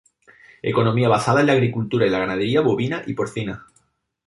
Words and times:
Economía 0.63 1.07
basada 1.09 1.41
en 1.41 1.45
la 1.45 1.53
agricultura 1.53 2.07
y 2.07 2.09
la 2.09 2.17
ganadería 2.17 2.61
bovina 2.61 3.03
y 3.05 3.13
porcina. 3.13 3.67